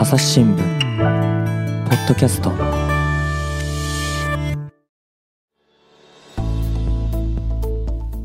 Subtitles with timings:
[0.00, 2.50] 朝日新聞ポッドキャスト。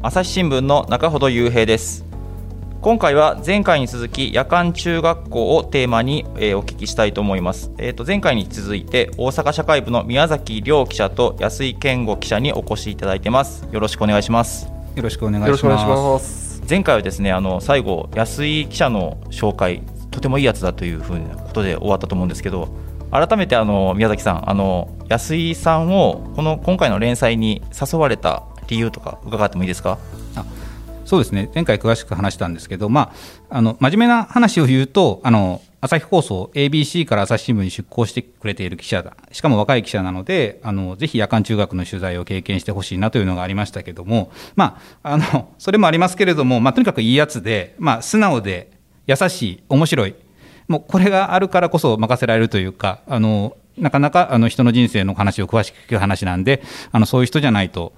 [0.01, 2.05] 朝日新聞の中ほど雄平です。
[2.79, 13.67] 今回は前回に続き夜間中学校をテーマに、えーお聞きしたいと思います、えー、と前回に続いて大阪社会部の宮崎亮記者と安井健吾記者にお越しいただいてます。
[13.73, 14.71] よろしくお願いします。
[14.95, 16.63] よろしくお願いします。
[16.69, 19.81] 前回はですねあの最後安井記者の紹介
[20.15, 22.69] とてもいいやつだというふうなことで終わったと思うんですけど
[23.11, 29.99] 改めてあの宮崎さんあの安井さんをこの今回の連載に誘われた理由とか伺ってもいいですか？
[31.05, 31.51] そうですね。
[31.53, 33.13] 前回詳しく話したんですけど、ま
[33.51, 39.15] ああの真面目な話を言うと、あの朝日放送 ABC から朝日新聞に出向してくれている記者だ。
[39.31, 48.71] しかも若い記者なので、あのぜひ夜間中学の取材を経験してほしいなというのがありましたけども、まああのそれもありますけれども、まあとにかくいいやつで、まあ素直で
[49.07, 50.15] 優しい面白い。
[50.67, 57.93] もうこれがあるからこそ任せられるというか、あのなかなかあの人の人生の話を詳しく聞く話なんで、あのそういう人じゃないと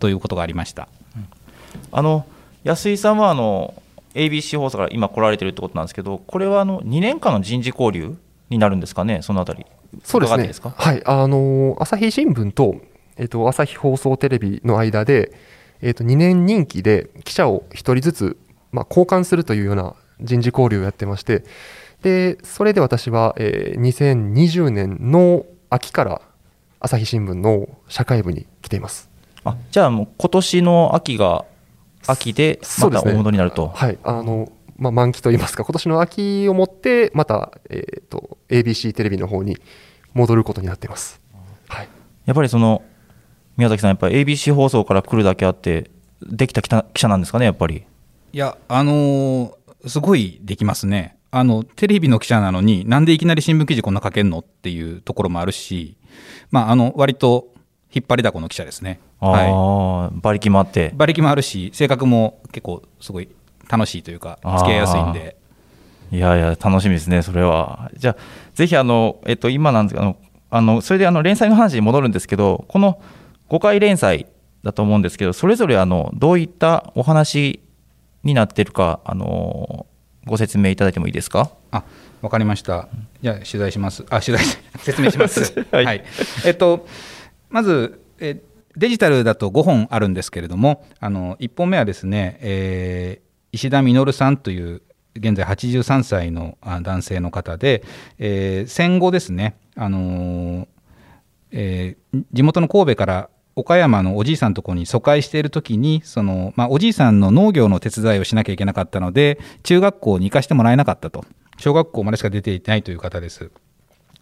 [0.00, 0.88] ということがありました。
[1.92, 2.26] あの
[2.64, 3.74] 安井さんはあの
[4.14, 8.16] ABC 放送から今来られてるってことなんですけどこれはあの2年間の人事交流
[8.48, 9.64] になるんですかねそのあたり
[10.02, 10.74] そうですねすか？
[10.76, 12.80] はい、あのー朝日新聞と、
[13.16, 15.32] えっ、と、朝日放送テレビの間で、
[15.82, 18.36] えっ、と、2年任期で記者を1人ずつ、
[18.72, 21.44] まあ、交換するというような人事交流をやってまして、
[22.02, 26.22] で、それで私は、えー2020年の秋から
[26.80, 29.10] 朝日新聞の社会部に来ています。
[29.44, 31.44] あじゃあもう今年の秋が
[32.06, 39.58] 秋でまたお戻りになると、はい、あの、まあ、満期といいますか、今年の秋をもって、また、えっ、と、ABC テレビの方に
[40.14, 41.20] 戻ることになっています。
[41.68, 41.88] はい。
[42.26, 42.82] やっぱりその
[43.56, 45.90] 宮崎さんやっぱり ABC 放送から来るだけあって
[46.22, 47.84] できた記者記者なんですかねやっぱり
[48.32, 49.54] いや、あのー
[49.86, 51.16] すごいできますね。
[51.30, 55.96] あの、テレビの記者なのに、なんでいきなり新聞記事こんな書けんのっていうところもあるし、
[56.50, 57.48] まあ、あの、割と
[57.94, 59.00] 引っ張りだこの記者ですね。
[59.20, 60.88] ああ、は馬力もあってい。
[60.88, 63.28] 馬力もあるし、性格も結構すごい
[63.68, 65.40] 楽しいというか、付き合いやすいんで。
[66.12, 68.16] いやいや楽しみですねそれはじゃあ
[68.54, 70.16] ぜひあのえっと今なんですけど
[70.50, 73.00] あのそれであの連載の話に戻るんですけどこの
[73.48, 74.26] 5回連載
[74.64, 77.60] だと思うんですけどそれぞれあのどういったお話
[78.24, 79.86] になってるかあの
[80.26, 81.50] ご説明いただいてもいいですか？
[81.70, 81.82] あ、
[82.22, 82.88] わかりました。
[83.22, 84.04] じゃあ取材します。
[84.10, 85.54] あ、取材し 説明します。
[85.72, 86.04] はい
[86.44, 86.86] えっと
[87.48, 88.40] まずえ
[88.76, 94.80] デジタルだと5本あるんですけれども、あの1本目はですね、えー石田稔さんという
[95.16, 97.82] 現在83歳のあ男性の方で、
[98.18, 100.66] えー戦後ですね、あのー
[101.50, 111.24] えー地元の神戸から岡山のおじいさんのところに疎開している時にその、まあ、おじいさんの農業の手伝いをしなきゃいけなかったので中学校に行かしてもらえなかったと
[111.58, 113.50] 小学校までしか出ていないという方です。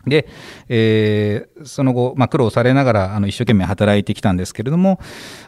[0.06, 0.28] で、
[0.68, 5.00] えーその後、まあ、苦労されながらあの一生懸命働いてきたんですけれども、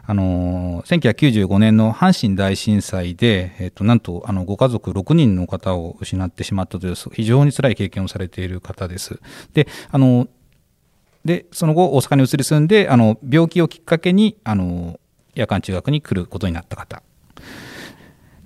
[0.04, 9.20] あのー1995年の阪神大震災で、えっとなんとあのご家族6人の方を失ってしまったという非常に辛い経験をされている方です。
[9.54, 10.28] であの
[11.25, 14.98] でその後大阪に移り住んであの病気をきっかけにあの
[15.34, 17.03] 夜間中学に来ることになった方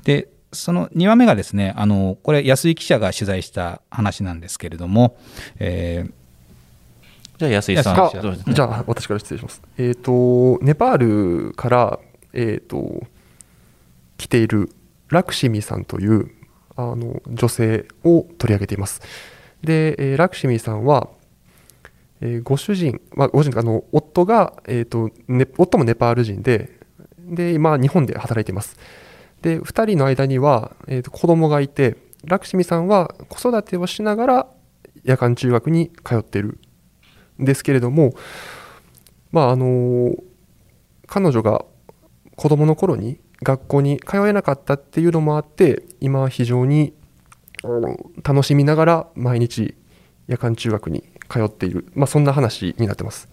[0.02, 5.16] でその2話目がですねあのこれ安井記者が取材した話なんですけれども、
[5.58, 6.12] えー
[7.36, 8.10] じゃあ安井さん
[8.54, 9.60] じゃあ、私から失礼します。
[9.76, 11.98] えっ、と、ネパールから、
[12.32, 13.02] えっ、と、
[14.18, 14.70] 来ている
[15.08, 16.30] ラクシミさんという
[16.76, 19.02] あの女性を取り上げています。
[19.62, 21.08] で、えーラクシミさんは、
[22.24, 26.80] えーご主人、まあ、ご主人あの夫が、えーとね、夫もネパール人で、
[27.18, 28.76] で今、日本で働いています。
[29.42, 34.46] で、2人の間には、えーと子供がいて、ラクシミさんは子育てをしながら
[35.02, 36.58] 夜間中学に通っている
[37.40, 38.14] んですけれども、
[39.30, 40.14] まああの
[41.06, 41.66] 彼女が
[42.36, 46.94] 子供の頃に学校に通えなかったっていうのもあって今は非常に
[48.22, 49.74] 楽しみながら毎日
[50.26, 53.28] 夜間中学に通っている、まあ、そんな話になってます。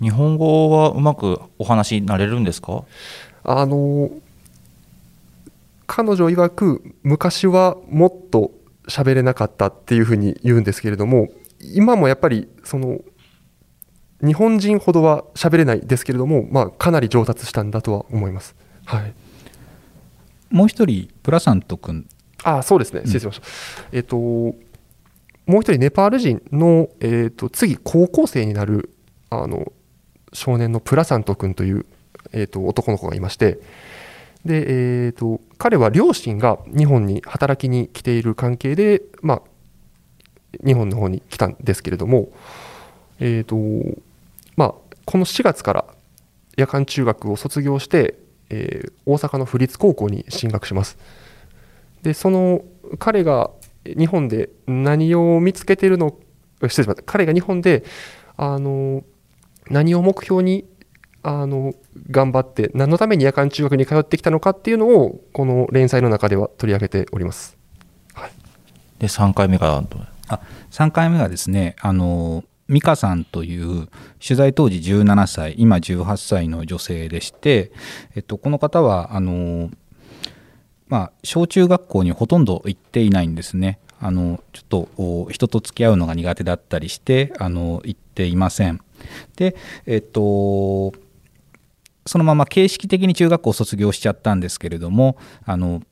[0.00, 2.84] 日本語はうまくお話になれるんですか？
[3.44, 4.10] あの
[5.86, 8.52] 彼女曰く昔はもっと
[8.86, 11.28] 喋れなかったっていうふうに言うんですけれども
[11.60, 13.00] 今もやっぱりその
[14.24, 18.54] 日本人ほどは喋れないですけれども、まあ、かなり上達したんだとは思います。
[18.84, 19.14] はい、
[20.50, 22.06] もう一人プラサント君
[22.42, 23.46] あそうですね、失礼しました。
[23.92, 24.54] えっ、と、
[25.46, 28.90] もう一人、ネパール人の、えっと次、高校生になる
[29.30, 29.72] あの
[30.32, 31.86] 少年のプラサント君という、
[32.32, 33.58] えっと男の子がいまして、
[34.44, 39.42] で、えっと彼は両親が日本に働きに来ている関係で、まあ、
[40.64, 42.30] 日本の方に来たんですけれども、
[43.18, 43.56] えーと
[44.56, 45.84] まあ、この4月から
[46.56, 48.16] 夜間中学を卒業して、
[48.50, 50.96] えー大阪の府立高校に進学します。
[52.02, 52.62] でその
[52.98, 53.50] 彼が
[53.84, 56.16] 日本で何を見つけてるの？
[56.68, 57.02] 失礼しました。
[57.02, 57.84] 彼が日本で
[58.36, 59.02] あの
[59.70, 60.66] 何を目標に
[61.22, 61.74] あの
[62.10, 67.56] 頑張って何のために夜間中学に通ってきたのかっていうのをこの連載の中では取り上げております。
[68.98, 69.82] で3回目が
[70.28, 70.40] あ
[70.70, 73.88] 3回目はですねあの美香さんという
[74.24, 77.72] 取材当時17歳今18歳の女性でして、
[78.14, 79.70] えっと、この方はあの、
[80.90, 83.78] まあ、小中学校にほとんど行っていないんですね。
[84.02, 88.80] あのちょっと人と付き合うのが苦手だったりしてあの行っていません。
[89.36, 89.56] で
[89.86, 90.92] えっと
[92.06, 95.82] そのまま形式的に中学校を卒業しちゃったんですけれどもあの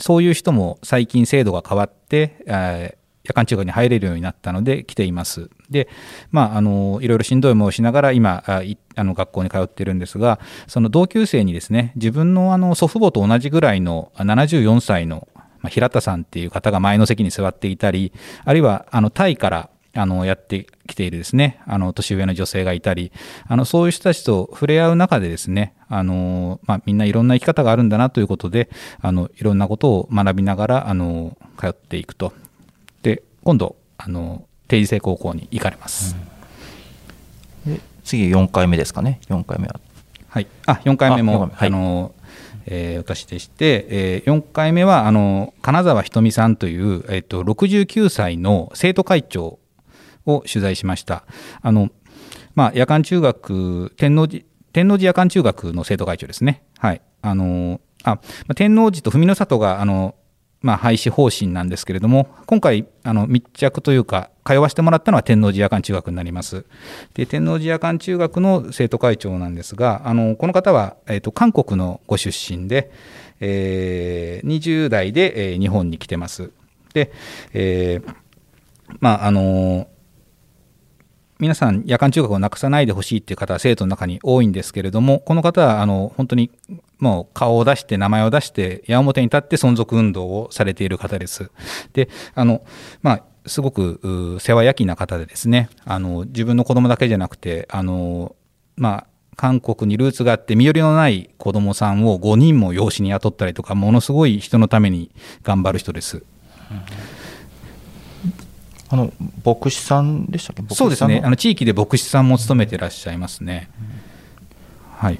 [0.00, 5.48] そういう人も最近制度が変わって、えー夜間中学に入れるようになったので来ています。
[5.70, 5.88] で、
[6.30, 15.28] まあ、あのいろいろしんどい思いをしながら今あの学校に通ってるんですがその同級生にですね自分のあの祖父母と同じぐらいの74歳の、
[15.68, 18.12] 平田さんっていう方が前の席に座っていたり
[18.44, 23.12] あるいはあのタイからあのやってきているですねあの年上の女性がいたり
[23.46, 28.70] あのそういう人たちと触れ合う中でですねあの、まあ、みんないろんな生き方があるんだなということで
[29.00, 32.32] あのいろんなことを学びながらあの通っていくと
[33.44, 36.16] 今度あの定時制高校に行かれます、
[37.66, 39.20] で次4回目ですかね。
[39.28, 39.80] 4回目は。
[40.28, 42.14] はい、あ4回目あもあの、
[42.66, 49.58] えー私でして、え4回目はあの金沢ひとみさんという、えっと69歳の生徒会長
[50.26, 51.24] を取材しました。
[51.60, 51.90] あの
[52.54, 56.62] まあ、夜間中学天王寺天王寺夜間中学の生徒会長ですね。
[56.78, 60.14] はい、あのあまあ天王寺と文の里があの、
[60.62, 66.64] まあ、廃止方針なんですけれども今回あの密着というか通わせてもらったのは天王寺夜間中学になります。
[67.14, 72.90] で天王寺夜間中学の生徒会長なんですがあのこの方は、えー、と韓国のご出身で、
[73.40, 76.50] えー20代で、えー日本に来てます。
[76.94, 77.12] で、
[77.52, 78.14] えー
[79.00, 79.88] まああの
[81.42, 86.52] 皆さん夜間中学をなくさないでほしいっていう方は生徒の中に多いんですけれどもこの方はあの本当に
[87.00, 91.50] もう顔を出して名前を出して矢面に立って存続運動をされている方です。
[91.94, 92.64] であの
[93.02, 98.36] まあすごく世話焼きな方でですねあの自分の子供だけじゃなくてあの
[98.76, 105.10] まあ韓国にルーツがあって身寄りのない子供さんを5人も養子に雇ったりとかものすごい人のために
[105.42, 106.18] 頑張る人です。
[106.18, 107.21] うん
[108.92, 109.10] あの
[109.42, 110.74] 牧師さんでしたっけ？
[110.74, 111.22] そうですね。
[111.24, 113.70] あの地域で牧師さんも務めてらっしゃいますね。
[114.98, 115.18] はい。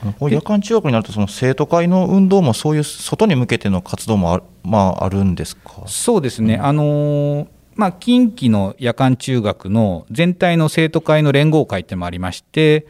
[0.00, 5.82] あのこう夜間中学になるとその生徒会の運動もそういう外に向けての活動もあ,、まあ、あるんですか？
[5.86, 12.86] そうですね、あのーまあ、近畿の夜間中学の全体の生徒会の連合会ってもありまして、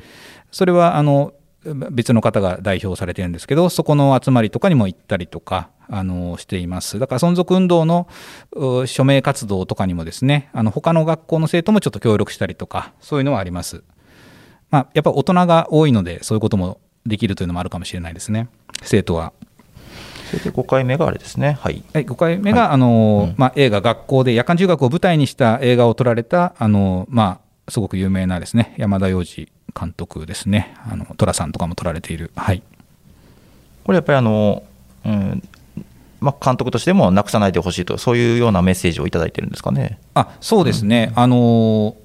[0.50, 1.32] それはあの
[1.74, 6.98] 別の方が代表されてるんですけど、そこの集まりとかにも行ったりとか、あのしています。
[6.98, 8.08] だから存続運動の
[8.52, 13.82] う署名活動とかにもですね、あの他の学校の生徒もちょっと協力したりとか、そういうのはあります。
[14.70, 18.48] まあ、やっぱ大人が多いので、そういうこともできるというのもあるかもしれないですね、
[18.82, 19.32] 生徒は。
[20.28, 30.74] それで5回目があれですねはいはい、5回目が、はいあのうんまあ、映画「学校」で夜間中学を舞台にした映画を撮られたあの、まあ、すごく有名なですね山田洋次監督ですね。
[30.90, 32.62] あの寅さんとかも撮られている、はい、
[33.84, 34.62] これやっぱりあの、
[35.04, 35.42] うん
[36.20, 40.00] まあ、監督としてもなくさないでほしいとそういうようなメッセージをいただいてるんですかね。
[40.14, 41.96] あそうですね、あの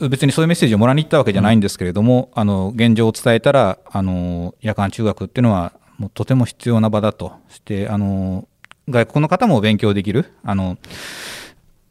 [0.00, 8.46] 別にそういうメッセージをもらいに行ったわけじゃないんですけれども、あの現状を伝えたらあの夜間中学っていうのはもうとても必要な場だとしてあの
[8.88, 10.32] 外国の方も勉強できる。
[10.44, 10.78] あの、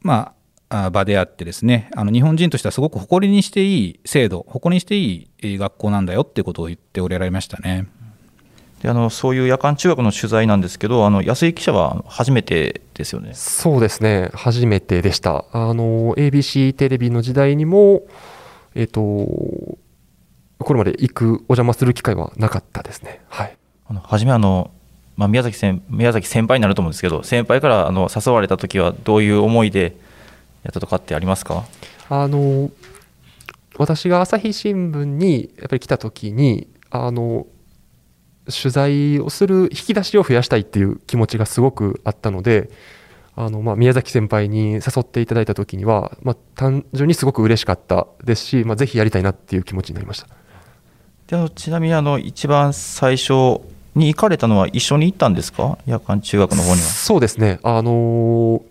[0.02, 0.34] まあ、あ
[0.70, 1.90] 場であってですね。
[1.96, 7.88] あの日本人としてはすごく誇りにしていい制度誇りにしていいえー学校なんだよっていうことを言っておられましたね。
[8.82, 13.32] であのそういう夜間中学の取材なんですけどあの安井記者は初めてですよね。
[13.34, 14.30] そうですね。
[14.34, 15.46] 初めてでした。
[15.52, 18.04] あの ABC テレビの時代にも
[18.76, 19.78] えっ、とこ
[20.70, 23.22] れまで行くお邪魔する機会はなかったですね。
[23.30, 23.58] はい。
[23.88, 24.72] あの初めあの、
[25.16, 29.96] まあ、宮崎先宮崎先輩になると思うんですけど先輩からあの誘われた時はどういう思いで
[30.64, 31.66] やったとかってありますか？
[32.10, 32.72] あの
[33.78, 37.46] 私が朝日新聞にやっぱり来た時にあの
[38.46, 42.70] 取材をする引き出しを増やしたいっていう気持ちがすごくあったので
[43.36, 50.28] あの、まあ、宮崎先輩に誘っていただいた時には、まあ、単純にすごく嬉しかったですし、まあ、ぜひやりたいなっていう気持ちになりました。
[51.28, 53.60] であのちなみにあの一番最初
[53.96, 55.78] に行かれたのは一緒に行ったんですか？
[55.86, 56.78] 夜間中学の方には。
[56.78, 57.60] そうですね。
[57.64, 58.64] あの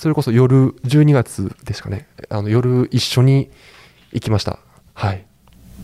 [0.00, 2.08] それこそ夜12月ですかね。
[2.30, 3.50] あの夜一緒に
[4.12, 4.58] 行きました。
[4.94, 5.26] はい。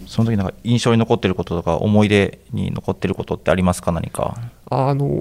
[0.07, 3.93] その時なんか印象に残ってることとか思い出に残ってることってありますか？
[3.93, 4.39] 何か。
[4.71, 5.21] あの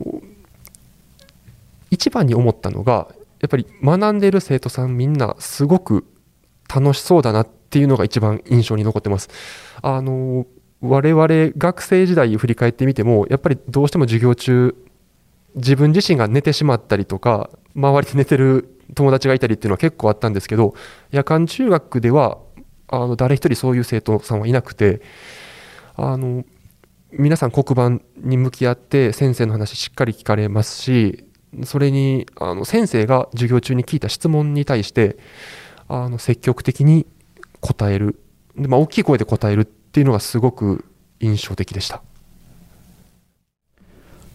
[1.91, 3.09] 一番に思ったのが
[3.41, 6.05] やっぱり学んでる生徒さんみんなすごく
[6.73, 9.29] 楽しそうだなっていうのが一番印象に残ってます。
[9.81, 10.47] あの
[10.79, 14.73] 我々学生時代振り返ってみてもやっぱりどうしても授業中
[15.55, 20.75] 自分自身が寝てしまったりとか周りで寝てる友達がいたりっていうのは結構あったんですけど
[21.11, 22.37] 夜間中学では
[22.87, 25.01] あの誰一人そういう生徒さんはいなくて
[25.95, 26.45] あの
[27.11, 31.25] 皆さん黒板に向き合って先生の話しっかり聞かれますし
[31.63, 35.17] それにあの先生が授業中に聞いた質問に対して
[35.87, 37.05] あの積極的に
[37.61, 38.19] 答える
[38.55, 40.85] で、まあ、大きい声で答えるっていうのがすごく
[41.19, 42.01] 印象的でした。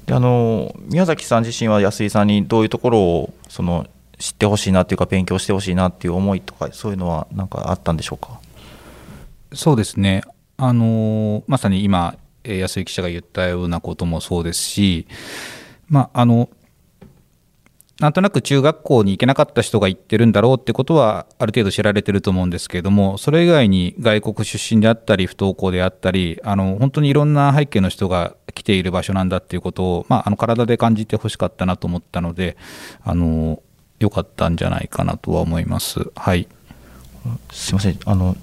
[0.06, 3.86] であの宮崎さん自身は安井さんにどういうところをその
[4.20, 8.38] 知ってほしいなっていうか勉強してほしいなっていう思いとかそういうのは何かあったんでしょうか？
[9.52, 10.22] そうですね。
[10.58, 15.06] あのまさに今安井記者が言ったようなこともそうですし
[15.88, 16.48] まああの
[17.98, 32.56] なんとなく中学校に行けなかった人が行ってるんだろうってことはある程度知られてると思うんですけれどもそれ以外に外国出身であったり不登校であったりあの本当にいろんな背景の人が来ている場所なんだっていうことを、まあ、あの体で感じてほしかったなと思ったので
[33.02, 33.62] あの
[34.00, 36.10] 良かったんじゃないかなとは思います。
[36.16, 36.48] はい。
[37.52, 37.98] すいません。
[38.06, 38.36] あの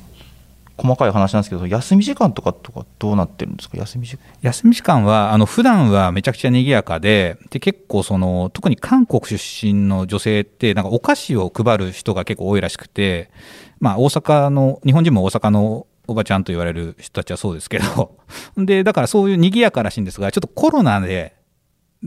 [0.77, 3.77] 細かい話なんですけど休み時間とかとかどうなってるんですか？
[3.79, 4.23] 休み時間。
[4.43, 13.31] 休み時間はあの普段はめちゃくちゃ賑やかでで結構その特に韓国出身の女性ってなんかお菓子を配る人が結構多いらしくて、
[13.79, 18.15] まあ、大阪の日本人も大阪のおばちゃんと言われる人たちはそうですけど。
[18.55, 21.33] でだからそういう賑やからしいんですがちょっとコロナで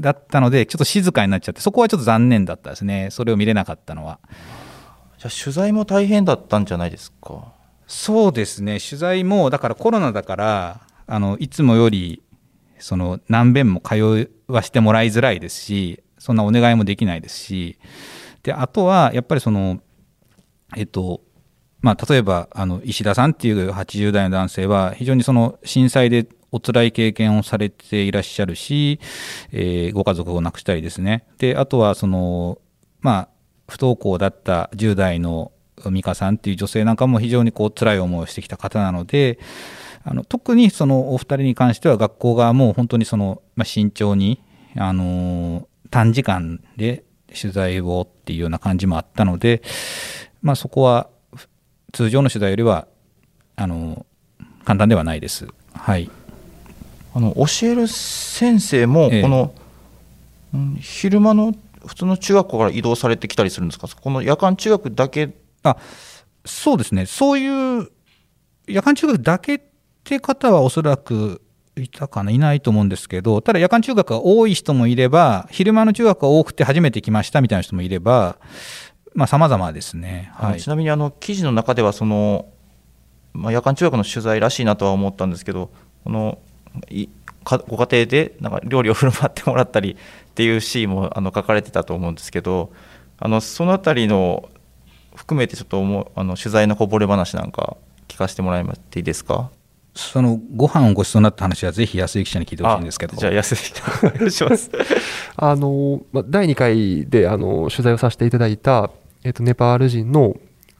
[0.00, 3.08] だったのでちょっと静かになっちゃってそこはちょっと残念だったですね。
[3.10, 4.18] それを見れなかったのは。
[5.18, 7.52] じゃあ取材も大変だったんじゃないですか？
[7.86, 8.78] そうですね。
[8.80, 12.22] 取材もだからコロナだからあのいつもより
[12.78, 17.78] その何遍も通わしてもらいづらいですしそんなお願いもできないですし
[18.42, 19.80] であとはやっぱりその
[20.76, 21.20] えっと
[21.80, 29.00] まあ例えばあの石田さんっていう80代の男性は非常にその震災でお辛い経験をされていらっしゃるし、
[29.52, 32.58] えー、ご家族を亡くしたりですねであとはその
[33.00, 33.28] まあ
[33.68, 35.52] 不登校だった10代の
[35.90, 39.38] 美香さんっていう女性なんかも非常にこう辛い思いをしてきた方なので
[40.04, 44.42] あの特にそのお二人に関しては学校側も本当にその、まあ、慎重に、
[44.76, 49.62] あの短時間で取材をっていうような感じもあったので、
[50.42, 51.10] まあ、そこは
[51.92, 52.86] 通常の取材よりは
[53.56, 54.06] あの
[54.64, 55.48] 簡単ではないです。
[55.72, 56.10] はい、
[57.12, 59.54] あの教える先生もこの、
[60.54, 61.54] ええ、昼間の
[61.86, 63.88] 普通の中学校から移動されてきたりするんですか？
[63.88, 65.30] この夜間中学だけ？
[65.62, 65.76] あ
[66.44, 67.90] そうですね、そういう
[68.66, 69.60] 夜間中学だけっ
[70.04, 71.42] て方はおそらく
[71.76, 78.38] いたかな、いないと思うんですけど、ただ夜間中学が多い人もいれば、昼間の中学が多くて初めて来ましたみたいな人もいれば、
[79.14, 82.46] まあ様々ですね、はい、ちなみにあの記事の中ではその、
[83.32, 85.70] まあ、夜間中学の取材らしいなとは思ったんですけど、
[86.04, 86.49] このい
[87.68, 92.72] ご家庭でなんか料理を振る舞ってもらったりっていうシーンもあの書かれてたと思うんですけど、
[93.18, 94.48] あのそのあたりの
[95.14, 97.76] 含めてちょっと思うあの取材のこぼれ話なんか
[98.08, 99.50] 聞かせてもらえていいですか？
[99.94, 103.16] そのご飯をごちそうになった話はぜひ安井記者に聞いてほしいんですけど。
[103.16, 104.70] じゃあ安井記者お願いします。
[105.36, 108.90] あの、ま、第2回であの取材をさせていただいた、
[109.24, 110.36] えっと、ネパール人の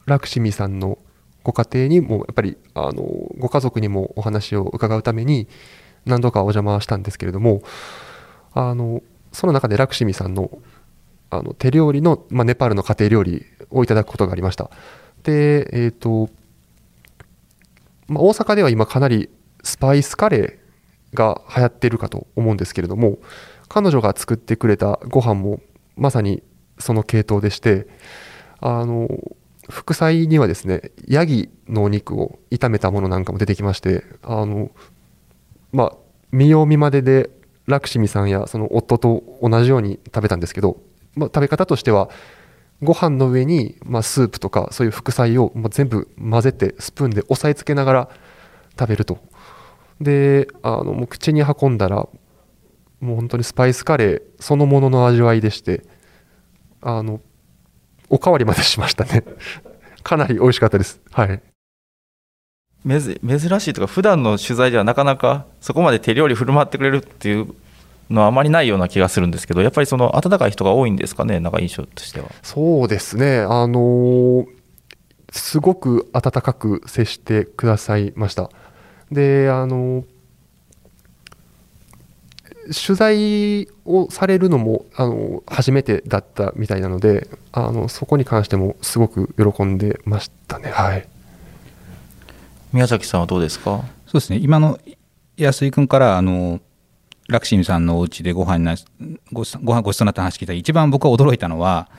[0.07, 0.99] ラクシミさんの
[1.43, 3.03] ご家庭にもやっぱりあの
[3.39, 5.49] ご家族にもお話を伺うために
[6.05, 7.63] 何度かお邪魔したんですけれども
[8.53, 10.51] あのその中でラクシミさんの
[11.31, 14.69] あの手料理の、まあ、ネパールの家庭料理をいただくことがありました。
[15.23, 16.29] で、えっ、ー、と、
[18.09, 19.31] まあ、大阪では今かなり
[19.63, 23.19] スパイスカレーが流行っているかと思うんですけれども、
[23.69, 25.61] 彼女が作ってくれたご飯も
[25.97, 26.43] まさに
[26.81, 27.87] その系統でして、
[28.61, 29.09] あの、
[29.71, 34.71] 副菜にはですね、ヤギのお肉を炒めたものなんかも出てきまして、あの、
[35.73, 35.97] まあ、
[36.33, 37.31] 見よう見までで
[37.67, 40.81] ラクシミさんやその夫と同じように食べたんですけど、
[41.15, 42.11] まあ、食べ方としては
[42.83, 48.09] ご飯の上に、まあ、スープとかそういう副菜を、まあ、全部混ぜてスプーンで押さえつけながら
[48.79, 49.19] 食べると。
[50.01, 52.09] であのもう口に運んだら
[53.01, 55.85] もう本当にスパイスカレーそのものの味わいでして
[56.81, 57.21] あの
[58.11, 59.25] おかわりまでしましたね
[60.03, 61.41] かなり美味しかったですはい
[62.87, 63.01] 珍
[63.61, 67.55] しいとか普段の取材ではなかなかそこまで手料理振る舞ってくれるっていう
[68.09, 72.27] のはあまりないような気がするんですけどやっぱりその温かい人が多いんですかねなんか印象としては。
[72.43, 74.47] そうですね、あのー
[75.33, 78.51] すごく温かく接してくださいました。
[79.13, 80.05] で、あのー
[82.73, 90.71] 取材をされるのも、あのー初めてだったみたいなので、あのそこに関してもすごく喜んでましたね。
[90.71, 91.09] はい。
[92.73, 93.85] 宮崎さんはどうですか？
[94.07, 94.79] そうですね今の
[95.37, 96.61] 安井君からあの
[97.29, 98.77] ラクシミさんのお家でご飯な
[99.33, 101.91] ごちご飯ごちそうになった話聞いたら一番僕が驚いたのは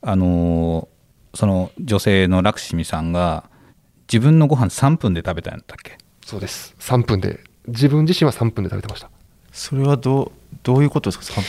[0.00, 0.88] あの
[1.34, 3.50] その女性のラクシミさんが
[4.10, 5.98] 自分のご飯3分で食べたんだったっけ？
[6.24, 6.74] そうです。
[6.78, 9.10] 3分で、自分自身は3分で食べてました。
[9.54, 11.40] それはどうどういうことですか？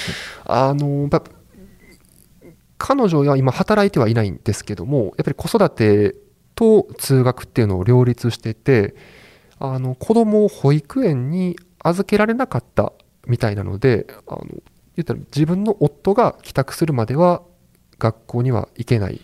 [0.45, 1.09] あの
[2.77, 6.15] 彼女は今働いてはいないんですけどもやっぱり子育て
[6.53, 8.95] と通学っていうのを両立してて
[9.57, 12.93] あの子供を保育園に預けられなかった
[13.25, 14.45] みたいなのであの
[14.95, 17.41] 言ったら自分の夫が帰宅するまでは
[17.97, 19.19] 学校には行けない。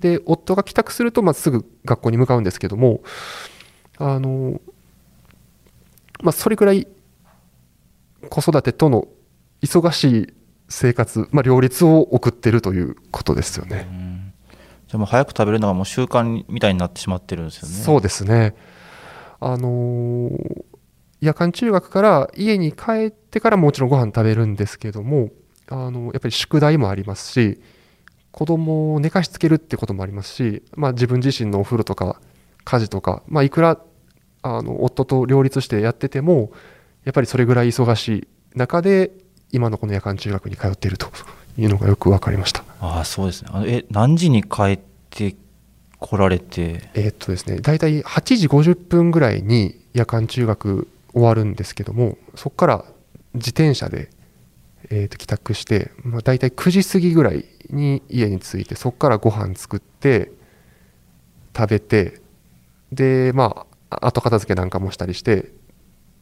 [0.00, 3.00] で夫が帰宅すると、まあ、すぐ学校に向かうんですけども
[3.96, 4.60] あの、
[6.22, 6.88] まあ、それぐらい
[8.28, 9.08] 子育てとの
[9.62, 10.34] 忙しい
[10.68, 13.88] 生活、まあ、両立を送ってるということですよね。
[14.86, 17.74] じゃあもう早く食べるのがもう習慣みたいになってしまってるんですよね。
[17.74, 18.54] そうですね。
[19.40, 20.64] あのー
[21.20, 25.30] 夜間中学から家に帰ってからもちろんご飯食べるんですけども、
[25.68, 27.60] あのやっぱり宿題もありますし、
[28.30, 32.20] 子供を寝かしつけるってこともありますし、まあ、自分自身のお風呂とか
[32.64, 33.80] 家事とか、まあ、いくら
[34.42, 36.52] あの夫と両立してやってても、
[37.04, 39.10] やっぱりそれぐらい忙しい中で、
[39.52, 41.08] 今のこの夜間中学に通っていると
[41.56, 42.64] いうのがよく分かりました。
[42.80, 44.78] ああそうですねあのえ何時に帰っ
[45.10, 45.34] て
[45.98, 46.90] こられて？
[46.94, 52.84] えーっとですね、大体8時50分ぐらいに夜間中学終わるんですけども、そこから
[53.34, 54.10] 自転車で、
[54.90, 60.30] えーっと帰宅して、まあ、大体9時過ぎぐらいに家に着いて、そこからご飯作って、
[61.56, 62.20] 食べて、
[62.92, 65.50] で、まあ、後片付けなんかもしたりして、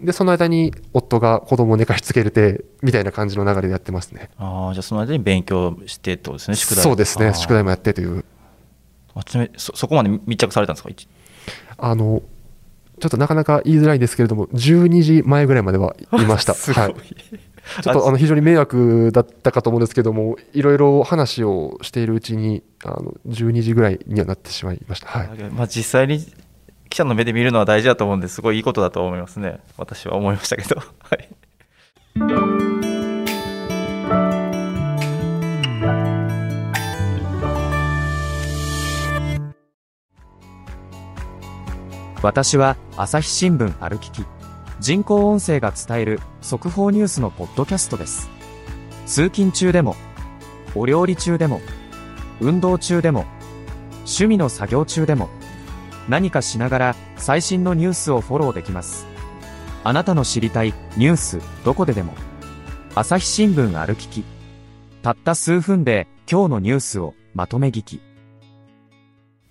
[0.01, 4.31] で、その間に夫が子供を寝かしつけれて、みたいな感じの流れでやってますね。
[4.37, 8.25] ああじゃあその間に勉強してってことですね宿題そうですね、宿題もやってという。
[9.15, 10.91] あちなみにそそこまで密着されたんですか？
[10.91, 11.09] 一
[11.79, 12.23] あの、
[13.01, 16.55] ちょっとなかなか言いづらいですけれども、12時前ぐらいまではいました。
[16.55, 25.09] すごい、はい、ちょっと あの非常に迷惑だったかと思うんですけども、いろいろ話をしているうちに、あの12時ぐらいにはなってしまいました。
[25.09, 26.25] はい、まあ、実際に
[26.89, 29.61] 記者の目で見るのは大事だと思うんですごいいいことだと思いますね。
[29.77, 30.77] 私は思いましたけど。
[31.01, 31.29] はい。
[42.23, 44.25] 私は朝日新聞歩きき
[44.81, 48.29] 人工音声が伝える速報ニュースのポッドキャストです。
[49.07, 49.95] 通勤中でも
[50.75, 51.61] お料理中でも
[52.41, 53.25] 運動中でも
[53.99, 55.29] 趣味の作業中でも
[56.09, 59.07] 何かしながら最新のニュースをフォローできます。
[59.85, 62.15] あなたの知りたいニュースどこででも。
[62.95, 64.25] 朝日新聞歩きき。
[65.03, 68.01] たった数分で今日のニュースをまとめ聞き。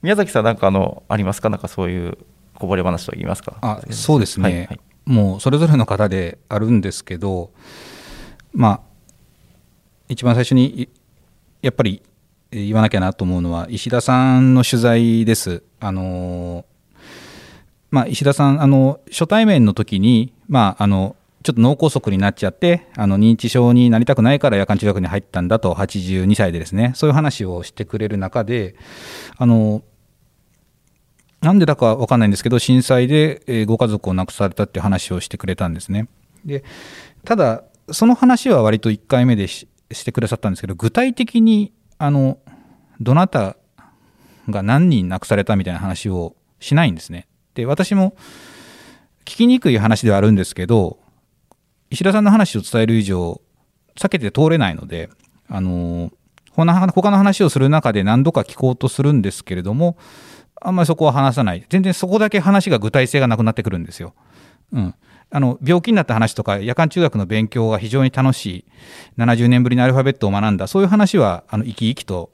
[0.01, 1.49] 宮崎さんなんかあのありますか？
[1.49, 2.17] なんかそういう
[2.53, 3.57] こぼれ話と言いますか？
[3.61, 4.79] あそうですね、はいはい。
[5.05, 7.51] もうそれぞれの方であるんですけど
[8.53, 8.81] まあ
[10.09, 10.89] 一番最初にい
[11.61, 12.14] やっぱりえー
[12.51, 15.63] 言わなきゃなと思うのは石田さんの取材です。
[15.79, 16.65] あの
[17.91, 28.75] まあ、石田さんあの初対面の時に、まあ、あのちょっと脳梗塞になっちゃってあの認知症になりたくないから夜間中学に入ったんだと82歳でですねそういう話をしてくれる中で
[29.37, 29.83] あの
[31.41, 36.07] なんでだかわかんないんですけど震災で、えご家族を亡くされたっていう話をしてくれたんですね。
[36.43, 36.63] で
[37.23, 42.37] ただその話は割と1回目でししてくださったんですけど具体的にあの
[42.99, 43.57] どなた
[44.49, 47.27] が何人亡くされたみたいな話をしないんですね。
[47.55, 48.15] で私も
[49.25, 50.99] 聞きにくい話ではあるんですけど
[51.89, 53.41] 石田さんの話を伝える以上
[53.95, 55.09] 避けて通れないので
[55.49, 56.11] あの
[56.51, 56.65] 他
[57.11, 59.97] の話をする中で何度か聞こうとするんですけれども
[60.61, 64.13] あんまりそこは話さない全然そこだけ話が具体性がなくなってくるんですよ。
[64.71, 64.95] うん、
[65.31, 68.65] あの病気になった話とか夜間中学の勉強が非常に楽しい
[69.17, 72.31] 70年ぶりにアルファベットを学んだそういう話はあの生き生きと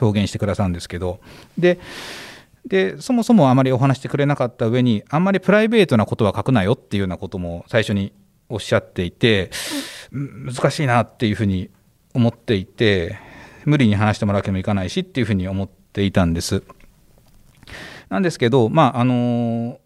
[0.00, 1.20] 表現してくださるんですけど
[1.56, 1.78] で
[2.66, 8.12] でそもそもあまりお話してくれなかった上にあんまりプライベートなことは書くなよっていうようなことも最初に
[8.48, 9.50] おっしゃっていて
[10.10, 11.70] 難しいなっていうふうに
[12.12, 13.18] 思っていて
[13.64, 16.62] 無理に話してもらうわけにもいかないしっていうふうに思っていたんです。
[18.08, 19.80] なんですけどまああの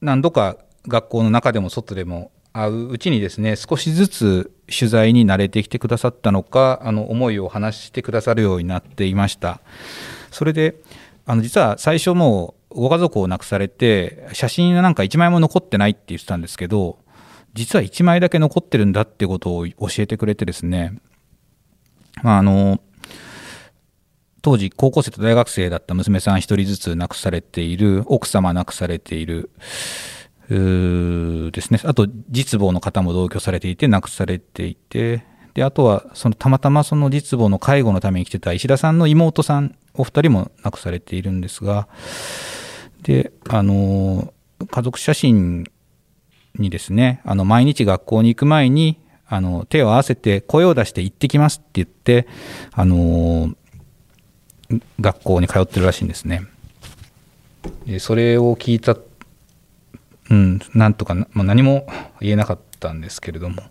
[0.00, 0.56] 何度か
[0.88, 9.60] 学校の中でも外でも会ううちにですね少しずつ取材に慣れてきてくださったのかあの思いを話してくださるようになっていました。
[10.30, 10.76] それで
[11.26, 16.98] あの実は最初もうご家族を亡くされて写真なんか1枚も残ってないって言ってたんですけど
[17.54, 20.98] 実は1枚だけ残ってるんだってことを教えてくれてですね、
[22.22, 22.80] まあ、あの
[24.42, 29.50] 当時高校生と大学生だった娘さん1人ずつ亡くされている奥様亡くされている。
[30.48, 31.80] ですね。
[31.84, 35.24] あと実母の方も同居されていて亡くされていて。
[35.54, 41.88] であとはそのたまたまその実母の介護のために来てた石田さんの妹さんお二人も亡くされているんですが。
[43.02, 44.32] であの
[44.70, 45.64] 家族写真
[46.54, 52.28] にですねあの毎日学校に行く前にあの手を合わせて声を出して行ってきますって言って
[52.72, 53.52] あの
[55.00, 56.46] 学校に通ってるらしいんですね。
[57.86, 58.96] でそれを聞いた、
[60.30, 61.86] うん、なんとか、まあ、何も
[62.20, 63.62] 言えなかったんですけれども。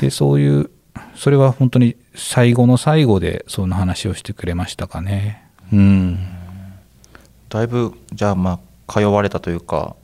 [0.00, 0.70] でそういう
[1.14, 5.44] それは本当に最後の最後でその話をしてくれましたかね。
[5.72, 6.18] うん、
[7.48, 9.96] だいぶじゃあまあ通われたというか。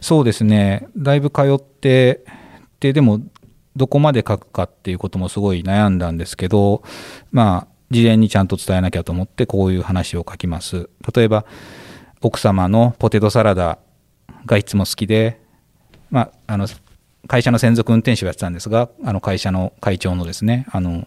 [0.00, 0.88] そうですね。
[0.96, 2.24] だいぶ通って
[2.80, 3.20] ででも
[3.76, 6.82] どこまで書くかっていうこともすごい悩んだんですけど
[7.30, 10.88] まあ事前にちゃんと伝えなきゃと思ってこういう話を書きます。
[11.14, 11.44] 例えば
[12.22, 13.78] 奥様のポテトサラダ
[14.46, 15.40] がいつも好きで、
[16.10, 16.66] まあ、あの
[17.26, 21.06] 会社の専属運転手をやってたんですがあの会社の会長のですねあの、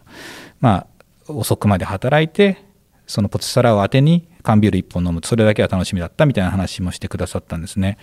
[0.60, 0.86] ま
[1.28, 2.64] あ、遅くまで働いて
[3.06, 7.98] そのポテサラを当てに缶ビール1本飲むそれだけは楽しみだったみたいな話もしてくださったんですね。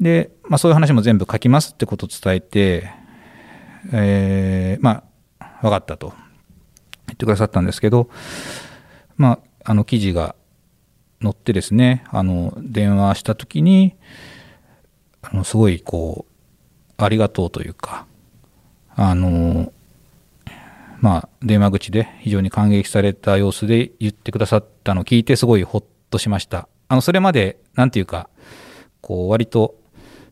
[0.00, 2.90] で、まあ、そういう話も全部書きますってことを伝えて、
[3.92, 5.04] えー、ま
[5.40, 6.14] あ分かったと
[7.08, 8.08] 言ってくださったんですけど
[9.16, 10.34] まああの記事が
[11.22, 13.94] 載ってですねあの電話した時に
[15.22, 16.26] あのすごいこ
[16.98, 18.06] うありがとうというか
[18.94, 19.72] あの
[21.00, 28.28] まあ電話口で非常に感激された様子で言ってくださったのを聞いてすごいほっとしましたあのそれまで何て言うか
[29.00, 29.74] こう割と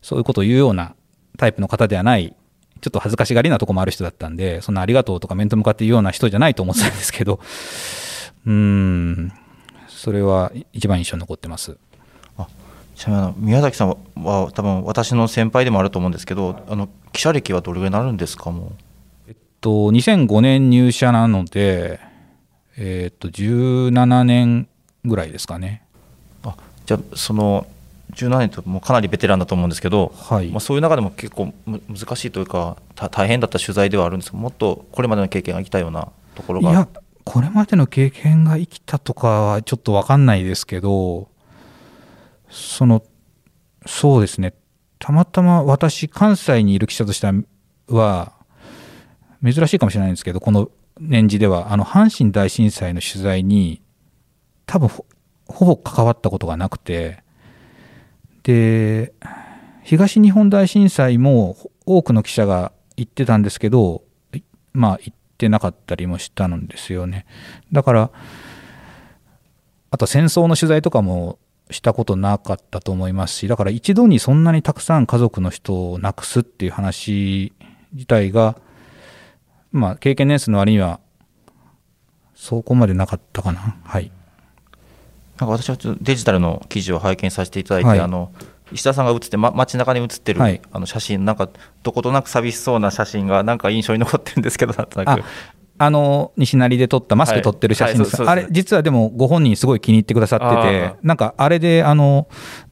[0.01, 0.95] そういうことを言うような
[1.37, 2.35] タイプの方ではない
[2.81, 7.39] ちょっと恥ずかしがりなとこもある人だったんでそんなありがとうとか面と向かって言うような人じゃないと思ってたんですけど
[8.45, 9.33] うーん
[9.87, 11.77] それは一番印象に残ってます。
[13.01, 18.73] あちなみに宮崎さんは多分私の先輩でもあると思うんですけどあの記者歴はどれぐらいになるんですかも
[19.27, 21.99] えっと2005年入社なので
[22.77, 24.67] えっと17年
[25.03, 25.83] ぐらいですかね。
[26.43, 27.67] あじゃあその
[28.13, 30.49] 17年ともうかなりベテランだと思うんですけど、はい。
[30.49, 31.81] まあ、そういう中でも結構難
[32.15, 36.71] しいというか大変だった取材ではあるんですけどもっとこれまでの経験が生きたようなところが。
[36.71, 36.87] いや
[37.23, 41.29] これまでの経験が生きたとかはちょっと分かんないですけど
[42.51, 43.03] その
[43.85, 44.53] そうですね
[44.99, 47.27] たまたま私関西にいる記者として
[47.87, 48.33] は
[49.43, 53.81] 珍しいかもしれないんですけどこの年次ではあの阪神大震災の取材に
[54.67, 54.89] 多分
[55.47, 57.23] ほぼ関わったことがなくて
[58.43, 59.13] で
[59.83, 64.03] 東日本大震災も多くの記者が行ってたんですけど
[64.73, 67.25] まあ行ってなかったりもしたんですよね。
[67.71, 68.11] だから、
[69.89, 71.39] あと戦争の取材とかも
[71.71, 77.53] したことなかったと思いますし、だから一度にそんなにたくさん家族の人を亡くすっていう話
[77.93, 78.57] 自体が、
[79.71, 80.99] まあ経験年数の割には、
[82.35, 83.77] そこまでなかったかな。
[83.83, 84.11] はい。
[85.39, 88.31] なんか私はデジタルの記事を拝見させていただいて、はい、あの
[88.71, 91.49] 石田さんが写って、ま、街中に写ってる、はい、あの写真なんか
[91.81, 95.23] どことなく寂しそうな写真がなんか印象に残ってるんですけどなんとなく。
[95.77, 102.27] あの西成で撮ったマスク撮ってる写真です、はい、あれ実はでもご本人すごい気に入ってくださっててなんかあれであの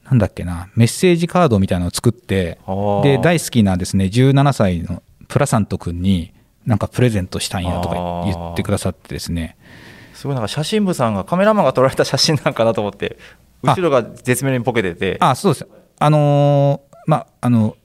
[0.06, 2.60] なんだっけなメッセージカードみたいなのを作って
[3.04, 6.34] で大好きなですね17歳のプラサント君に
[6.66, 9.58] なんかプレゼントしたんやとか言ってくださってですね。
[10.14, 13.18] すごいなんか写真部さんがカメラマンが撮られた写真なんかなと思って
[13.64, 15.18] 後ろが絶妙にポケてて。
[15.20, 15.68] あそうです。
[15.98, 17.78] あのー、まああの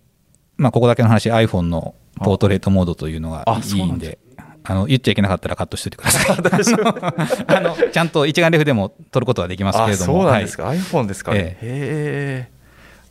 [0.56, 4.18] まあここだけの話 iPhone のポートレートモードというのがいいんで
[4.66, 7.46] あの言っちゃいけなかったらカットしておいてください。
[7.46, 10.22] あ のちゃんと一眼レフでも撮ることはできますけれども。
[10.22, 11.32] そうなんですか、はい、iPhone ですか？
[11.32, 12.48] ね、え。
[12.50, 12.50] え。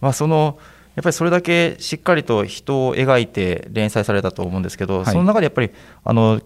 [0.02, 0.58] まあその
[0.96, 5.72] やっぱりそれだけしっかりと人を描いて連載されたと思うんですけど、はい、その中でやっぱり
[6.04, 6.42] あの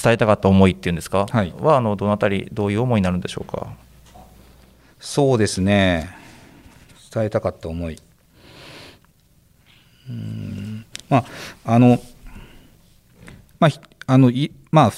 [0.00, 3.68] 伝えたかった思いっていうんですか、はい、はあのどのあたりどういう思いになるんでしょうか？
[5.00, 6.10] そうですね。
[7.14, 7.98] 伝えたかった思い。
[10.10, 10.84] うん。
[11.08, 11.24] まあ
[11.64, 11.98] あの
[13.60, 13.70] まあ
[14.08, 14.92] あのいまあ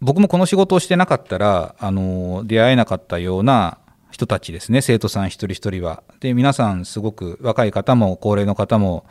[0.00, 3.78] 僕もこの仕事をしてなかったらあの出会えなかったような
[4.10, 6.02] 人たちですね生徒さん一人一人は。
[6.20, 9.04] で皆さんすごく若い方も高齢の方も、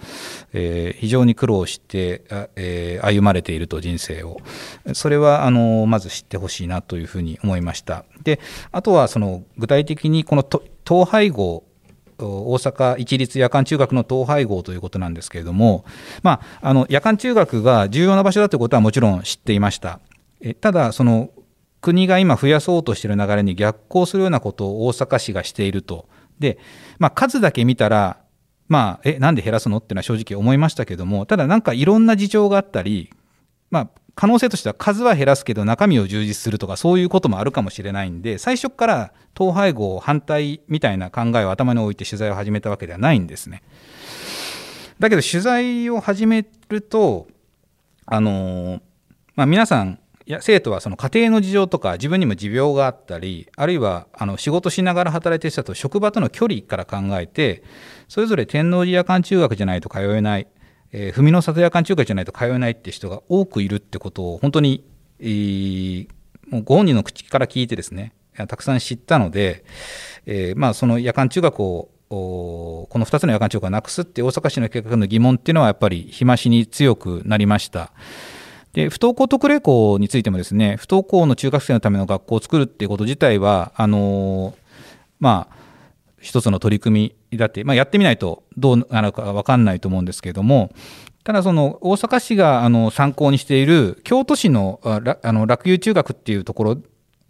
[0.54, 2.24] えー、非常に苦労して、
[2.56, 4.38] えー、歩まれていると人生を
[4.94, 8.06] それはあのまず知ってほしいなというふうに思いました。
[8.24, 8.40] で
[8.72, 10.44] あとはその具体的にこの
[10.84, 11.64] 統廃合
[12.24, 15.86] 大阪一律夜間中学の統廃合ということなんですけれども、
[16.24, 20.00] まあ、あの夜間中学が重要な場所だということはもちろん知っていました。
[20.42, 21.32] えただその
[21.82, 26.10] 国が今増やそうとしている流れに逆行するようなことを大阪市がしていると。
[26.40, 26.58] で、
[26.98, 28.18] まあ、数だけ見たら、
[28.68, 33.12] まあ、え、なんで減らすのっていうのは正直思いましたけども、ただなんかいろんな事情があったり、
[33.70, 43.62] まあ、可能性としては数は減らすけど中身を充実するとかそういうこともあるかもしれないんで最初から統廃合反対みたいな考えを頭に置いて取材を始めたわけではないんですね。
[45.00, 47.28] だけど取材を始めると
[48.06, 48.82] あの
[49.36, 57.64] まあ、皆さんや生徒はその家庭の事情とか自分にも持病があったりあるいはあの仕事しながら働いてる人と職場との距離から考えて
[58.08, 60.48] それぞれ天王寺夜間中学じゃないと通えない、
[60.98, 64.86] えー、文の里夜間中学じゃないと通えないって人が多くいるってことを本当に、
[65.20, 66.08] えー、
[66.48, 69.66] もうご本人の口から聞いてですねたくさん知ったので、
[70.26, 77.92] えー、まあ、その夜間中学をこの2つの夜間中学をなくすって大阪市の計画の疑問っていうのはやっぱり日増しに強くなりました。
[78.72, 84.54] で不登校特例校についてもですね不登校の中学生のための学校を作るっていうこと自体はあの
[85.20, 85.56] まあ
[86.20, 90.72] 一つの取り組みだって、まあ、やってみないとどうなるか分かんないと思うんですけれども
[91.24, 96.78] ただその大阪市があの参考にしている京都市のあの落遊中学っていうとこ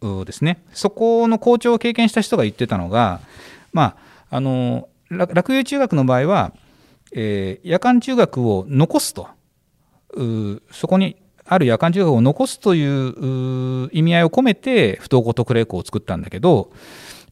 [0.01, 0.63] ろですね。
[0.73, 3.21] そこの校長を経験した人が言ってたのが
[3.71, 3.95] ま
[4.29, 6.51] ああの落遊中学の場合は、
[7.13, 9.29] えー、夜間中学を残すと。
[10.71, 11.15] そこに
[11.45, 16.71] ある夜間中学を残すという意味合いを込めて不登校特例校を作ったんだけど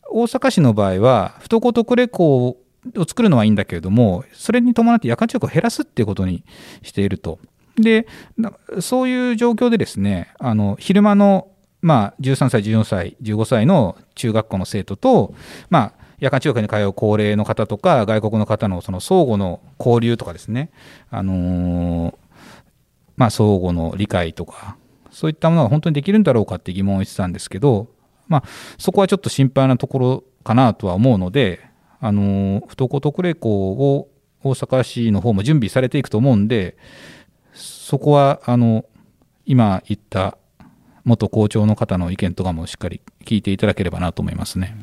[0.09, 2.57] 大阪市の場合は不登校特例校
[2.97, 6.43] を作るのはいいんだけれどもそれに伴って夜間中を減らすっていうことに
[6.81, 7.39] していると。
[7.75, 8.05] で
[8.81, 11.47] そういう状況でですねあの昼間の、
[11.81, 15.33] まあ、13歳14歳15歳の中学校の生徒と、
[15.71, 20.69] まあ、夜間中学に通う高齢の方とか外国の方のその相互の交流とかですね、
[21.09, 22.15] あのー
[23.17, 24.77] まあ、相互の理解とか
[25.11, 27.87] そういったものが本当にできるんだろうかって疑問を言ってたんですけど、
[28.27, 28.43] まあ、
[28.77, 31.72] そこはちょっと心配なところかなとは思うので
[32.05, 34.09] あの不登校特例校を
[34.43, 36.75] 大阪市の方も準備されていくと思うんで
[37.53, 38.83] そこはあの
[39.45, 40.37] 今言った
[41.05, 44.75] 元校長の方の意見とかもしっかり聞いていただければなと思いますね。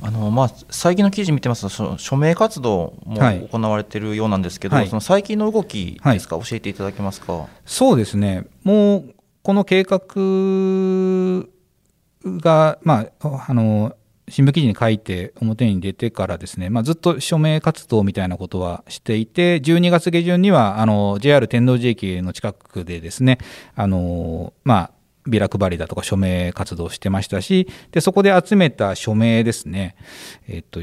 [0.00, 7.48] あのまあ、最近の記事見てますと署名活動も行われているようなんですけど、はい、その最近の動きですか、はい、教えていただけますか？
[7.64, 8.44] そうですね。
[8.64, 10.00] もうこの計画
[12.24, 13.96] が、まあ、あの
[14.32, 23.36] 新聞記事に書いて表に出てからですね、まあ、ずっと署名活動みたいなことはしていて12月下旬にはあの JR 天王寺駅の近くでですね
[23.76, 24.90] あの、まあ、
[25.26, 29.96] ビラ配りだとか署名活動してましたし、で、そこで集めた署名ですね、
[30.48, 30.80] えっと、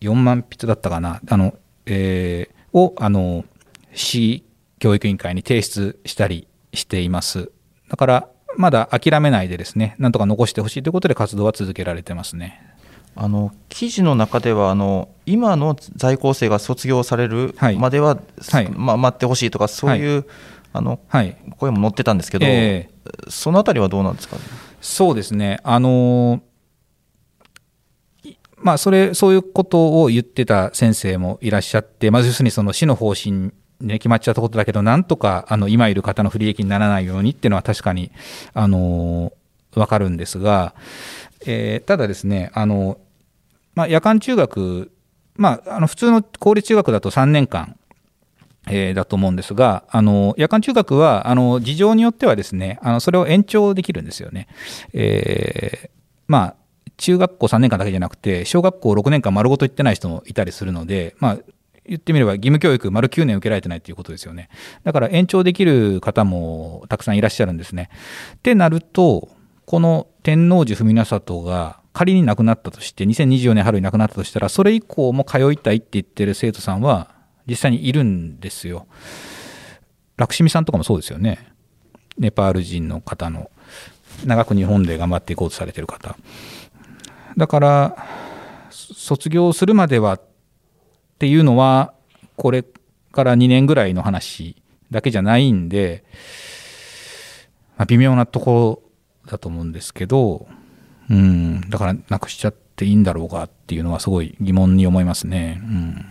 [0.00, 1.54] 4万筆だったかな、あの、
[1.86, 3.44] えー、を、あの、
[3.92, 4.44] 市
[4.78, 7.50] 教育委員会に提出したりしています。
[7.88, 12.69] だから、まだ諦めないでですね、なんとか残してほしいということで活動は続けられてますね。
[13.16, 18.16] あの記事の中ではあの今の在校生が卒業されるまでは、
[18.50, 18.64] はい。
[18.64, 20.24] はい、まあ、待ってほしいとかそういう、はい、
[20.72, 21.00] あの、
[21.58, 24.42] 声も載ってたんですけど、えーそのあたりはどうなんですか、ね、
[24.80, 26.42] そうですね、あの
[28.56, 38.12] まあ、それそういうことを言ってた先生もいらっしゃって、まず要するにその市の方針で決まっちゃったことだけど、なんとかあの今いる方の不利益にならないようにっていうのは確かに、
[38.52, 39.32] あの
[39.72, 40.74] 分かるんですが、
[41.46, 42.98] えー、ただですね、あの
[43.74, 44.90] まあ、夜間中学、
[45.36, 47.76] まあ、あの普通の公立中学だと3年間
[48.68, 54.48] えー、だと思うんですが、あの夜間中学はあの事情によってはですね、あのそれを延長できるんですよね。
[54.92, 55.90] えー、
[56.28, 56.56] まあ
[56.98, 61.38] 中学校3年間だけじゃなくて、小学校6年間丸ごと行ってない人もいたりするので、まあ、
[61.86, 64.50] 言ってみれば義務教育丸9年受けられてないということですよね。
[64.84, 67.88] だから延長できる方もたくさんいらっしゃるんですね。
[68.34, 69.28] ってなると、
[69.70, 77.14] この天王寺文里が仮に亡くなったとして、2024年春に亡くなったとしたら、それ以降も通いたいって言ってる生徒さんは、
[77.46, 78.88] 実際にいるんですよ。
[80.16, 81.52] ラクシミさんとかもそうですよね。
[82.18, 83.48] ネパール人の方の
[84.24, 86.16] 長く日本で頑張っていこうとされてる方。
[87.36, 88.06] だから
[88.70, 90.20] 卒業するまではっ
[91.20, 91.94] ていうのは
[92.34, 92.64] これ
[93.12, 96.02] から2年ぐらいの話だけじゃないんで、
[97.76, 98.82] ま、微妙なとこ
[99.30, 100.46] だと思うんですけど、
[101.08, 105.60] うん、だからなくしちゃってていいんだろうかっていうのはすごい疑問に思いますね。
[105.62, 106.06] うん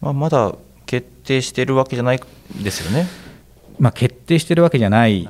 [0.00, 0.54] まあ、まだ
[0.86, 2.20] 決定しているわけじゃない
[2.62, 3.06] ですよね。
[3.78, 5.28] まあ、決定してるわけじゃない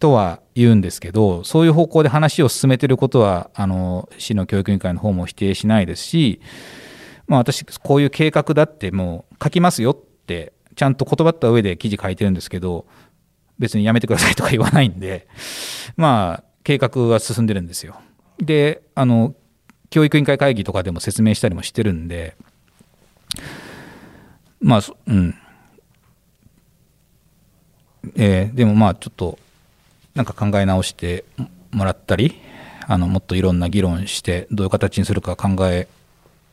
[0.00, 6.40] とは言うんですけど、そういう方向で話を進めてることは、あの市の教育委員会の方も否定しないですし、
[7.28, 9.96] まあ、私、こういう計画だってもう書きますよっ
[10.26, 12.86] て、ちゃんと断った上で記事書いてるんですけど、
[13.60, 15.28] 別にやめてくださいとか言わないんで、
[15.96, 18.00] まあ、計画は進んでるんですよ。
[18.38, 19.34] で、あの
[19.90, 22.36] 教育委員会会議とかでも説明したりもしてるんで、
[24.60, 25.34] まあ、うん。
[28.16, 29.38] えー、でもまあ、ちょっと、
[30.14, 31.24] なんか考え直して
[31.70, 32.40] もらったり、
[32.86, 35.88] あのもっといろんな議論して、どういう形にするか考え、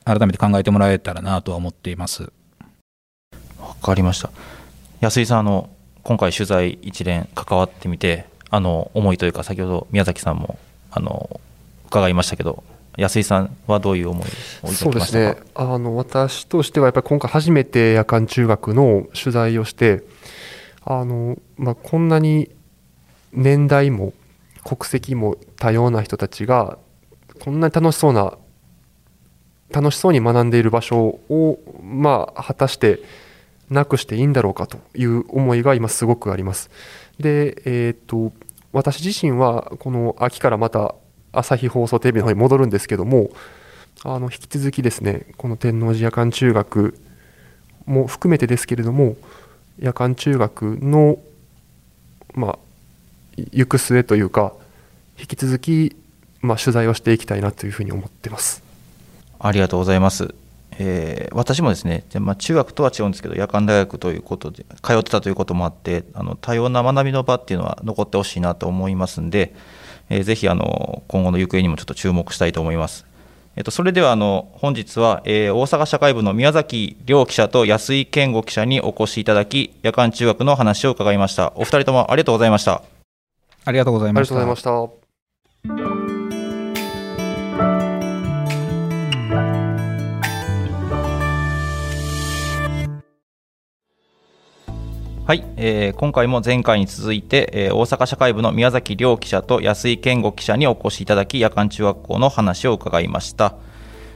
[0.06, 2.32] 改めて考えてもらえたらなとは思っています。
[3.60, 4.30] わかりました。
[5.02, 5.70] 安井さん、あの
[6.04, 10.58] 今回取材一連関わってみて、あの思いというか、先ほど宮崎さんも
[10.92, 11.40] あの
[11.88, 12.64] 伺いましたけど、
[12.98, 14.28] 安井さんはどういう思い
[14.64, 20.04] をそうですねあの私としてはやっぱり今回初めて夜間中学の取材をして
[20.84, 22.50] あの、まあ、こんなに
[23.32, 24.14] 年代も
[24.64, 26.80] 国籍も多様な人たちが
[27.40, 28.34] こんなに楽しそうな
[29.72, 33.00] 楽しそうに学んでいる場所を、まあ、果たして
[33.70, 36.72] なくしていいんだろうかという思いが今すごくあります。
[37.20, 38.34] で、えーと
[38.74, 40.94] 私自身はこの秋からまた
[41.32, 43.32] 朝日放送テレビの方に戻るんですけども
[44.04, 47.00] あの引き続きですねこの天王寺夜間中学
[47.86, 49.16] も含めてですけれども
[49.80, 51.18] 夜間中学の
[52.34, 52.60] まあ
[53.52, 54.54] 行く末というか
[55.20, 55.96] 引き続き
[56.42, 58.64] まあ取材をしていきたいなというふうに思ってます。
[59.40, 60.34] ありがとうございます、
[60.80, 69.56] えー、私もですね、まあ、中学とは違うんですけど夜間大学ということで通ってたということもあってあの多様な学びの場っていうのは残ってほしいなと思いますんで
[70.10, 73.06] えー、ぜひあの今後の行方にもちょっと注目したいと思います。
[73.56, 81.54] えっと、それではあの本日は、えー、大阪社会部の宮崎亮記者と安井健吾記者にお越しいただき、夜間中学の話を伺いました。
[81.56, 82.84] お二人ともありがとうございました。
[83.66, 84.30] ありがとうございまし
[85.90, 85.97] た。
[95.28, 103.58] はい、えー、今回も前回に続いて、えー、大阪社会部の宮崎亮記者と安井健吾記者にお越しいただき夜間中学校の話を伺いました、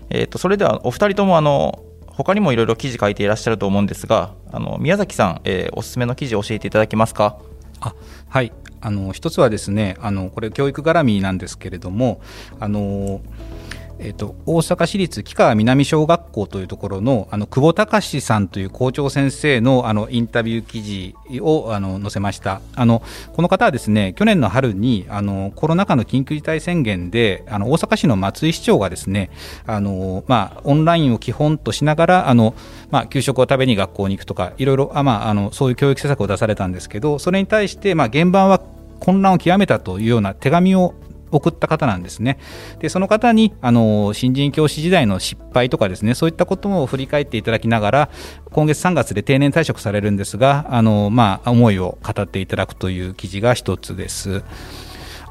[0.10, 7.38] えーと、それではお二人ともあの他にもいろいろ記事書いていらっしゃると思うんですがあの宮崎さん、えー、おすすめの記事を教えていただけますか？
[7.82, 7.93] あ
[8.30, 12.21] はいあの一つはですねあのこれ教育絡みなんですけれども
[12.62, 13.19] あの
[14.03, 22.61] えーと、大阪市立木川南小学校というところのあの久保隆さんという校長先生のあのインタビュー記事をあの載せました。
[22.75, 29.29] あのこの方はですね去年の春にあのコロナ禍の緊急事態宣言であの大阪市の松井市長がですね
[29.67, 32.55] あの、まあ、オンラインを基本としながらあの、
[32.89, 38.61] まあ、給食を食べに学校に行くとかいろいろあ、まあ、あのそういう教育施策を出されたんですけどそれに対して、まあ、現場は
[38.99, 40.95] 混乱を極めたというような手紙を
[41.32, 42.38] 送った方なんですね。
[42.80, 48.10] でその方にあの新人教師時代の失敗とかですねそういったことも振り返っていただきながら
[48.52, 54.44] 今月3月で定年退職されるんですがあの、まあ、思いを語っていただくという記事が一つです。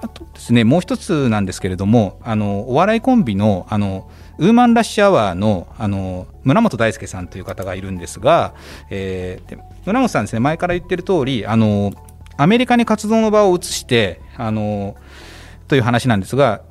[0.02, 8.54] あとですねもう一つなんですけれどもあのお笑いコンビのあのウーマンラッシュアワーのあの村本大輔さんという方がいるんですが、
[8.88, 11.92] えー、村本さんですね前から言ってる通りあり
[12.40, 14.96] アメリカに活動の場を移してあの
[15.70, 16.62] という話なんですが、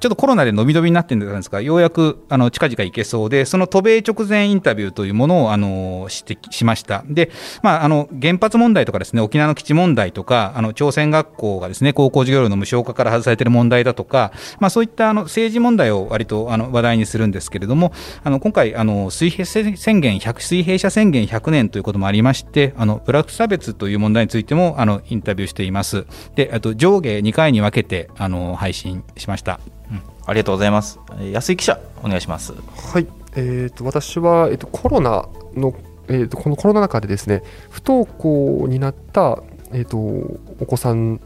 [0.00, 7.04] ちょっとコロナで伸び伸びになってるんですが、ようやくあの近々行けそうで、その渡米直前インタビューというものをあの指摘しました。
[7.06, 7.30] で、
[7.62, 17.92] まあ、あの原発問題とかですね、沖縄の基地問題とか、あの朝鮮学校がですね、高校授業料の無償化から外されている問題だとか、まあ、そういったあの政治問題を割とあの話題にするんですけれども、
[18.24, 26.06] あの今回あの水平宣言、水平社宣言100年ということもありまして、あのブラック差別という問題についてもあのインタビューしています。
[26.34, 30.98] で、あと上下2回に分けてあの配信しました、うん、ありがとうございます。
[31.32, 32.52] 安井記者お願いします。
[32.92, 33.06] はい、
[33.36, 35.74] えーと、私は、えーと、コロナの、
[36.08, 39.42] えーと、このコロナ禍でですね不登校になった、
[39.72, 41.20] えー、とお子さん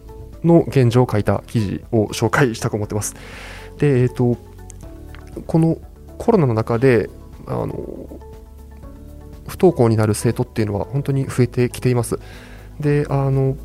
[0.44, 3.14] の現状を書いた記事を紹介したく思ってます。
[3.78, 4.36] で、えー、と
[5.46, 5.78] この
[6.18, 7.08] コロナの中で
[7.46, 7.74] あの
[9.48, 12.18] 不登校になる生徒っていうのは本当に増えてきています。
[12.80, 13.56] であの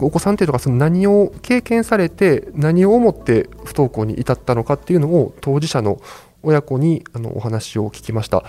[0.00, 6.00] お子さんっていうのがその何を経験されて何を思って不登校に至ったのかっていうのを当事者の
[6.42, 8.44] 親子にあのお話を聞きました。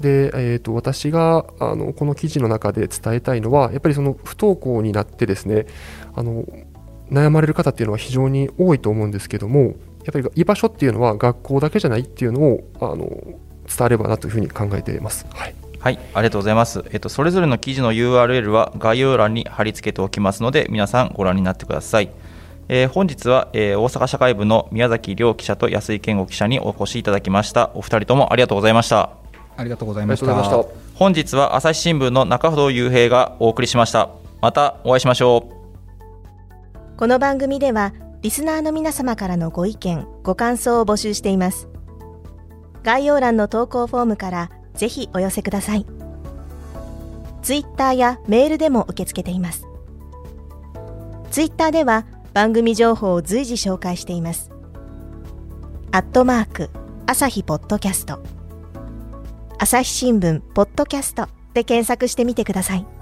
[0.00, 5.66] で、えーと、私があのこの記事の中で伝えたいのはやっぱりその不登校になってですね
[6.14, 6.44] あの
[7.10, 9.74] 悩まれる方っていうのは非常に多いと思うんですけども
[10.04, 13.38] やっぱり居場所っていうのは学校だけじゃないっていうのをあの伝
[13.80, 15.26] わればなというふうに考えています。
[15.30, 16.84] はいはい、ありがとうございます。
[16.90, 22.10] えっと、それぞれの記事の URL は概要欄に貼り付けておきますので、皆さんご覧になってください。
[22.68, 27.70] えー本日は、えー大阪社会部の宮崎亮記者と安井健吾記者にお越しいただきました。
[27.74, 29.10] お二人ともありがとうございました。
[29.56, 30.64] ありがとうございました。
[30.96, 34.10] 本日は朝日新聞の中ほど雄平がお送りしました。
[34.42, 36.96] またお会いしましょう。
[36.96, 41.68] この番組ではリスナーの皆様からのご意見ご感想を募集しています
[42.82, 45.86] 概要欄の投稿フォームからぜひお寄せください。
[47.42, 49.66] ツイッターやメールでも受け付けています。
[51.30, 54.50] ツイッターでは番組情報を随時紹介しています。
[55.92, 56.70] アットマーク
[57.06, 58.20] 朝日ポッドキャスト。
[59.58, 62.95] 朝日新聞ポッドキャストで検索してみてください。